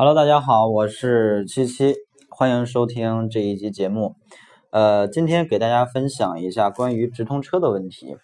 [0.00, 1.94] Hello，大家好，我是七七，
[2.30, 4.14] 欢迎收听这一集节目。
[4.70, 8.16] 呃，今天给大家分享一下关于直通车的问题。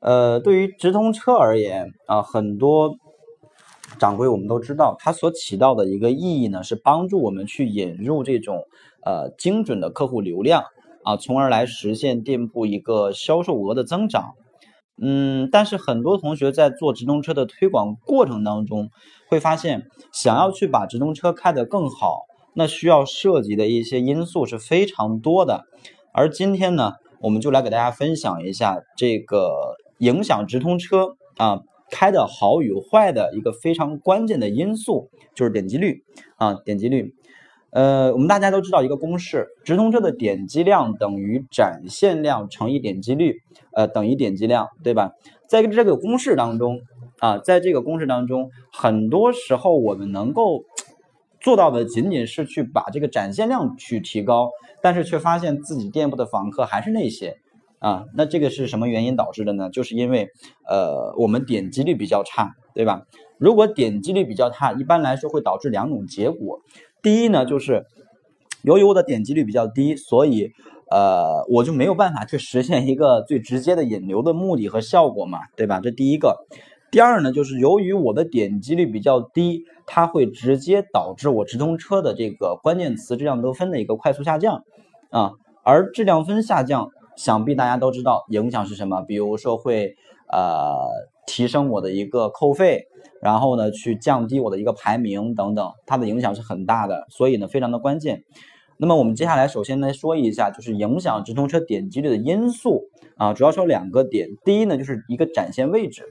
[0.00, 2.96] 呃，对于直通车而言啊，很多
[4.00, 8.64] 掌柜我们都知道，它所起到的一个意义呢，是帮助我们去引入这种
[9.04, 10.64] 呃精准的客户流量
[11.04, 14.34] 啊，从而来实现店铺一个销售额的增长。
[14.96, 18.90] 嗯，但是很多同学在做直通车的推广过程当中，
[19.28, 25.64] 会发现想要去把直通车开得更好，那需要涉及的一些因素是非常多的。
[26.12, 36.04] 而今天呢，我们就来给大家分享一下这个影响直通车啊开的好与坏的一个非常关键的因素，就是点击率
[36.36, 37.14] 啊，点击率。
[37.74, 43.42] 呃，我们大家都知道一个公式，直通车的点击量等于展现量乘以点击率，
[43.72, 45.10] 呃，等于点击量，对吧？
[45.48, 46.78] 在这个公式当中
[47.18, 50.62] 啊，在这个公式当中，很多时候我们能够
[51.40, 57.38] 做到的仅仅是去把这个展现量去提高，但是却发现自己店铺的访客还是那些
[57.84, 59.68] 啊，那这个是什么原因导致的呢？
[59.68, 60.28] 就是因为
[60.66, 63.02] 呃，我们点击率比较差，对吧？
[63.36, 66.60] 如果点击率比较差，一般来说会导致两种结果。
[67.02, 67.84] 第一呢，就是
[68.62, 70.48] 由于我的点击率比较低，所以
[70.90, 75.78] 呃我就没有办法去实现一个最直接的引流的目的和效果嘛，对吧？
[75.82, 76.46] 这第一个。
[76.90, 84.62] 第二呢，就是由于我的点击率比较低，它会直接导致我直通车的这个关键词质量得分的一个快速下降
[85.10, 85.32] 啊。
[85.66, 89.02] 而质量分下降，想必大家都知道影响是什么？
[89.02, 89.94] 比如说会
[90.32, 90.88] 呃
[91.26, 92.86] 提升我的一个扣费。
[93.20, 98.22] 然后呢，去降低我的一个排名等等，它的影响是很大的，所以呢，非常的关键。
[98.76, 102.82] 那么我们接下来首先来说一下，就是影响直通车点击率的因素
[103.16, 104.28] 啊，主要说两个点。
[104.44, 106.02] 第一呢，就是一个展现位置。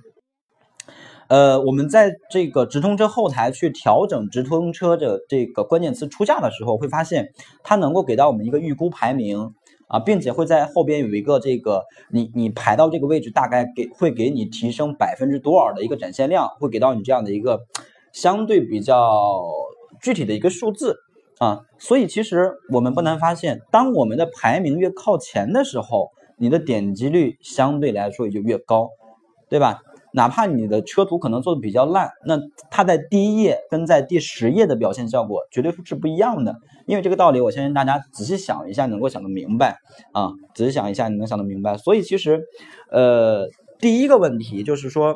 [1.28, 9.54] 呃，我们在这个直通车后台去调整直通车的这个关键词出价的时候，会发现它能够给到我们一个预估排名。
[9.94, 17.60] 啊，并且会在后边有一个这个，你你排到这个位置，大概给会给你提升百分之多少的一个展现量，会给到你这样的一个
[18.12, 19.44] 相对比较
[20.02, 20.96] 具体的一个数字
[21.38, 21.60] 啊。
[21.78, 26.10] 所以其实我们不难发现，当我们的排名越靠前的时候，
[26.40, 28.90] 你的点击率相对来说也就越高，
[29.48, 29.82] 对吧？
[30.16, 36.56] 哪怕你的车图可能做的比较烂，那它在第一页跟在第十页的表现效果绝对是不一样的。
[36.86, 39.78] 因为这个道理，我相信大家仔细想一下能够想得明白
[40.12, 41.78] 啊，仔细想一下你能想得明白。
[41.78, 42.44] 所以其实，
[42.92, 43.48] 呃，
[43.80, 45.16] 第一个问题就是说，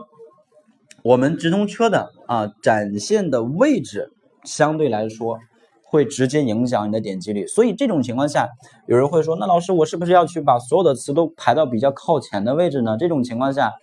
[1.04, 4.12] 我们直通车的啊展现的位置
[4.46, 5.38] 相对来说
[5.84, 7.46] 会直接影响你的点击率。
[7.46, 8.50] 所以这种情况下，
[8.88, 12.98] 有人会说，那老师我是不是要去把所有的词都排到比较靠前的位置呢？
[12.98, 13.74] 这种情况下。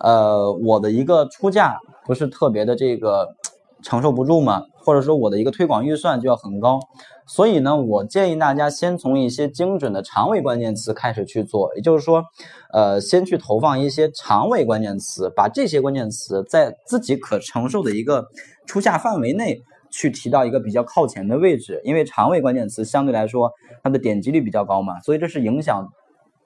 [0.00, 3.34] 呃，我的一个出价不是特别的这个
[3.82, 6.80] 承受不住嘛，或者说我的一个推广预算就要很高，
[7.26, 12.24] 所以呢，我建议大家先从一些精准的长尾关键词开始去做，也就是说，
[12.72, 18.26] 呃，先去投放一些长尾关键词，把这些关键词在自己可承受的一个
[18.66, 23.52] 出价范围内去提到一个比较靠前的位置，因为长尾关键词相对来说
[23.82, 25.88] 它的点击率比较高嘛，所以这是影响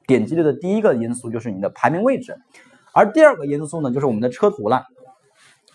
[0.07, 2.37] 点击率的第一个因素，就是你的排名位置。
[2.93, 4.85] 而第二个因素呢，就是我们的车图了，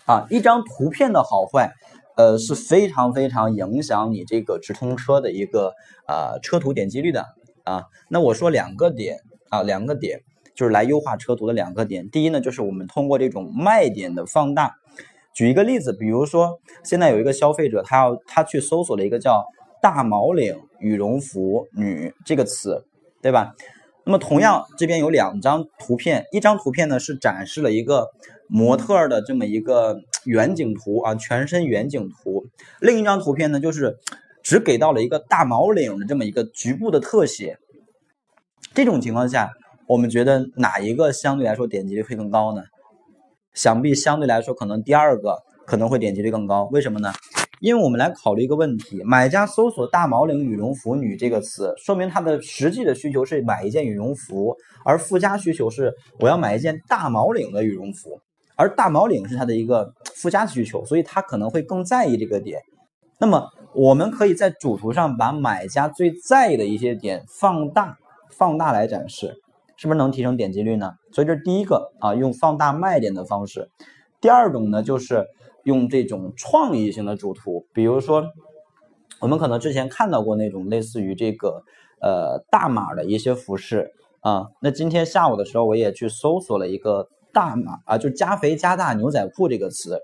[0.04, 1.72] 啊，一张图片的好坏，
[2.16, 5.72] 呃，是非常非常影响你这个直通车的一个
[6.06, 7.26] 啊车图点击率的
[7.64, 7.84] 啊。
[8.08, 10.20] 那我说两个点啊，两个点
[10.54, 12.08] 就是来优化车图的两个点。
[12.10, 14.74] 第一呢，就是我们通过这种卖点的放大。
[15.34, 19.44] 举一个例子，比如说现在有一个消费者，他要他去搜索了一个叫
[19.82, 22.86] “大毛领羽绒服女”这个词，
[23.20, 23.54] 对吧？
[24.06, 28.06] 那么同样，这边有两张图片，一张图片呢是展示了一个
[28.48, 32.44] 模特的这么一个远景图啊，全身远景图；
[32.80, 33.96] 另一张图片呢就是
[34.44, 37.58] 只给到了一个大毛领的这么一个局部的特写。
[38.72, 39.50] 这种情况下，
[39.88, 42.62] 我们觉得哪一个相对来说点击率会更高呢？
[43.54, 47.12] 想必相对来说可能第二个可能会点击率更高，为什么呢？
[47.60, 54.54] 因为我们来考虑一个问题，买家搜索“大毛领羽绒服女”这个词，说明他的实际的需求是买一件羽绒服，
[54.84, 58.20] 而附加需求是我要买一件大毛领的羽绒服，
[58.56, 62.60] 而大毛领是他的一个附加需求，所以他可能会更在意这个点。
[63.18, 67.96] 那么，我们可以在主图上把买家最在意的一些点放大、
[68.36, 69.34] 放大来展示，
[69.78, 70.92] 是不是能提升点击率呢？
[71.10, 73.70] 所以这是第一个啊，用放大卖点的方式。
[74.20, 75.24] 第二种呢，就是。
[75.66, 78.24] 用这种创意性的主图，比如说，
[79.20, 81.64] 我们可能之前看到过那种类似于这个
[82.00, 83.90] 呃大码的一些服饰
[84.20, 84.46] 啊。
[84.60, 89.98] 那今天下午的时候，我也去搜索了一个大码啊，就加肥加大牛仔裤这个词。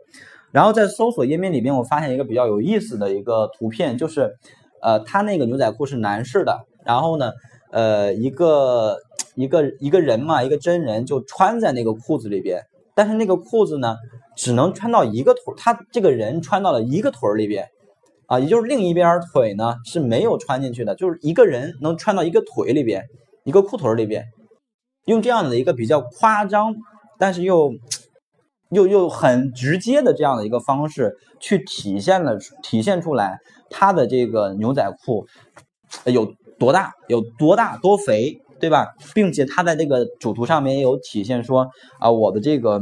[0.50, 4.36] 然后在搜索页面里边，我发现一个比较有意思的一个图片，就是
[4.82, 7.30] 呃，它那个牛仔裤是男士的，然后呢，
[7.70, 8.98] 呃，一个
[9.36, 13.96] 一个一个人嘛，一个真人就穿在那个裤子里边，但是那个裤子呢，
[14.36, 17.68] 只能穿到一个腿，他这个人穿到了一个腿里边。
[18.28, 23.04] 啊，也就是另一边腿呢是没有穿进去的，就是一个人能穿到一个腿里边，
[23.44, 24.24] 一个裤腿里边，
[25.04, 26.74] 用这样的一个比较夸张，
[27.18, 27.74] 但是又
[28.70, 33.38] 又又很直接的这样的一个方式，去体现了体现出来
[33.68, 35.26] 他的这个牛仔裤
[36.06, 38.86] 有多大，有多大多肥，对吧？
[39.14, 41.68] 并且他在这个主图上面也有体现说
[42.00, 42.80] 啊，我的这个。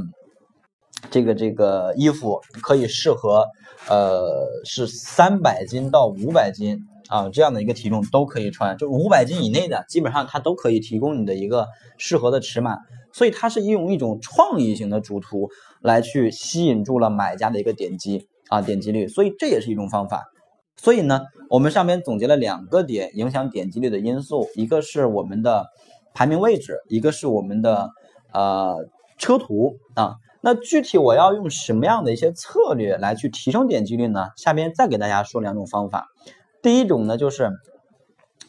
[1.10, 3.46] 这个这个衣服可以适合，
[3.88, 11.66] 呃，是三百斤到五百斤啊这样的一个体重都可以穿，就五百斤以内的，基本上它都可以提供你的一个
[11.98, 12.76] 适合的尺码。
[13.12, 15.48] 所以它是用一种创意型的主图
[15.80, 20.22] 来去吸引住了买家的一个点击啊点击率，所以这也是一种方法。
[20.76, 25.66] 所以呢，我们上面总结了两个点影响点击率的因素，一个是我们的
[26.14, 27.90] 排名位置，一个是我们的
[28.32, 28.76] 呃
[29.18, 30.14] 车图啊。
[30.42, 34.28] 那具体我要用什么样的一些策略来去提升点击率呢？
[34.36, 36.08] 下边再给大家说两种方法。
[36.62, 37.50] 第一种呢，就是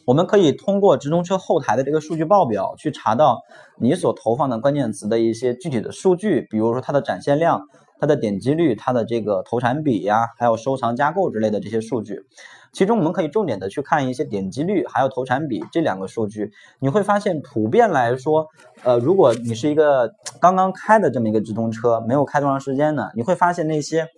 [0.04, 3.42] 我们可以通过直通车后台的这个数据报表去查到
[3.78, 7.68] 你所投放的关键词的一些具体的数据，比如说它的展现量、
[8.00, 12.24] 它的点击率、它的这个投产比呀，还有收藏加购之类的这些数据。
[12.72, 18.46] 其中我们可以重点的去看一些点击率，还有投产比这两个数据，你会发现普遍来说，
[18.82, 20.10] 呃，如果你是一个
[20.40, 24.08] 刚刚开的这么一个直通车，没有开多长时间呢，你会发现那些，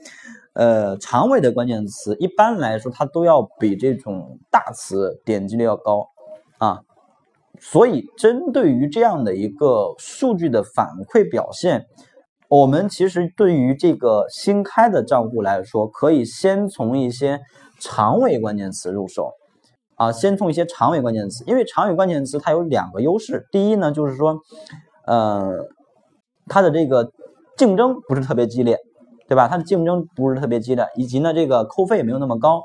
[0.52, 6.06] 呃，长尾的关键词一般来说它都要比这种大词点击率要高，
[6.58, 6.78] 啊，
[7.58, 11.86] 所以针对于这样的一个数据的反馈表现，
[12.48, 17.40] 我们其实对于这个新开的账户来说，可以先从一些。
[17.80, 19.32] 长尾关键词入手，
[19.96, 24.38] 啊，先从一些长尾关键词，因为长尾关键词它有两个优势，第一呢就是说，
[25.06, 25.52] 呃，
[26.46, 27.10] 它的这个
[27.56, 28.78] 竞争不是特别激烈，
[29.28, 29.48] 对吧？
[29.48, 32.62] 它的竞争不是特别激烈，以及呢这个扣费也没有那么高。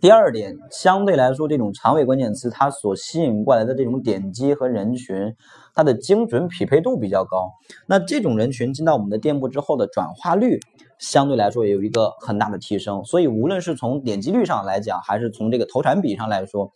[0.00, 5.34] 第二点，相对来说，这种长尾关键词它所吸引过来的这种点击和人群，
[5.74, 7.50] 它的精准匹配度比较高。
[7.84, 10.60] 那这种人群进到我们的店铺之后的转化率，
[11.00, 13.02] 相对来说也有一个很大的提升。
[13.04, 16.72] 所以，无论是从点击率上来讲，还是从这个投产比上来说，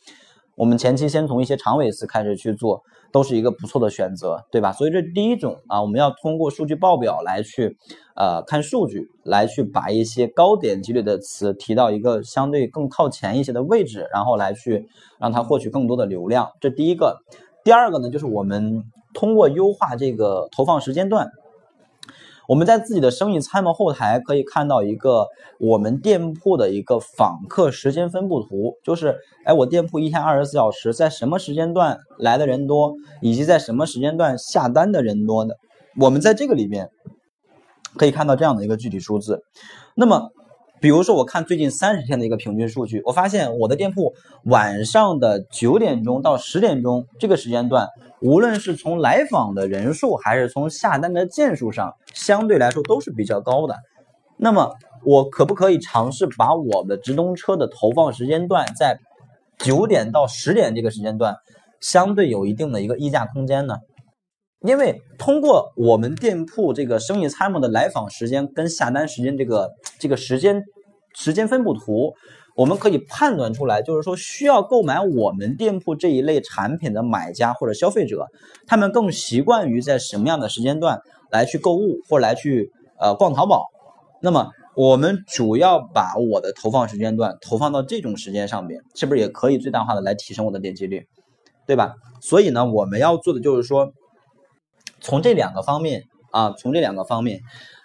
[0.54, 4.72] 我们前期先从一些长尾词开始去做，都是一个不错的选择，对吧？
[4.72, 7.76] 所以这第一种啊，我们要通过数据报表来去，
[8.14, 14.88] 呃，看数据，来去把一些高点击率的词提到一个相对更靠前一些的位置，然后来去
[15.18, 16.50] 让它获取更多的流量。
[16.60, 17.22] 这第一个，
[17.64, 18.84] 第二个呢，就是我们
[19.14, 21.30] 通过优化这个投放时间段。
[22.48, 25.26] 我们在自己的生意参谋后台可以看到一个
[25.60, 35.56] 我们店铺的一个访客时间分布图，就是哎，我店铺一天二十四小时，在什么时间段来的人多，以及在什么时间段下单的人多的，
[36.00, 36.90] 我们在这个里面
[37.96, 39.42] 可以看到这样的一个具体数字。
[39.94, 40.30] 那么，
[40.80, 47.88] 比如说我看最近三十天的一个平均数据，我发现我的店铺晚上的九点钟到十点钟这个时间段。
[48.22, 53.76] 无论是从来访的人数，还是从下单的件数上，相对来说都是比较高的。
[54.38, 54.72] 那么，
[55.04, 58.98] 我可不可以尝试把我的直通车的投放时间段在
[59.58, 61.36] 九点到十点这个时间段，
[61.80, 63.76] 相对有一定的一个溢价空间呢？
[64.64, 70.62] 因为通过我们店铺这个生意参谋的来访时间跟下单时间这个这个时间
[71.16, 72.14] 时间分布图。
[72.54, 78.26] 我们可以判断出来，就是说需要购买我们店铺这一类产品的买家或者消费者，
[78.66, 83.68] 他们更习惯于在什么样的时间段来去购物或来去呃逛淘宝。
[84.20, 91.06] 那么我们主要把我的投放时间段投放到这种时间上面，是不是也可以最大化的来提升我的点击率，
[91.66, 91.94] 对吧？
[92.20, 93.92] 所以呢，我们要做的就是说，
[95.00, 97.40] 从这两个方面啊，从这两个方面，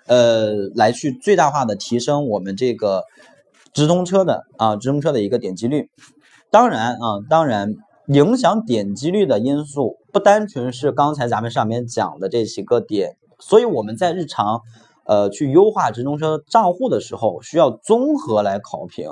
[0.08, 3.04] 呃，来去最大化的提升我们这个。
[3.78, 5.92] 直通车的啊，直通车的一个点击率，
[6.50, 7.76] 当然啊，当然
[8.08, 14.62] 影响点击率的因素不单纯是刚才咱们上面讲的这几个点，所以我们在日常
[15.06, 19.12] 呃去优化直通车账户的时候，需要综合来考评，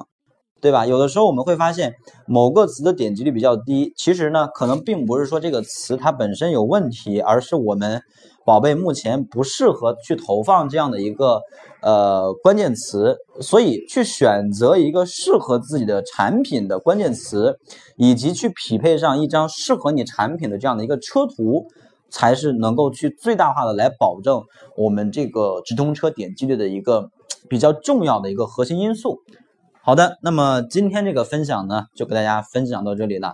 [0.59, 0.87] 对吧？
[0.87, 1.93] 有的时候我们会发现
[2.25, 8.01] 某个词的点击率比较低，其实呢，可能并不是说这个词它本身有问题，而是我们。
[8.45, 11.41] 宝贝目前不适合去投放这样的一个
[11.81, 17.57] 呃关键词，所以去选择一个适合自己的产品的关键词，
[17.97, 21.65] 以及去匹配上一张适合你产品的这样的一个车图，
[22.11, 24.43] 才是能够去最大化的来保证
[24.77, 27.09] 我们这个直通车点击率的一个
[27.49, 29.21] 比较重要的一个核心因素。
[29.81, 33.33] 好的，那么今天这个分享呢，就给大家分享到这里了。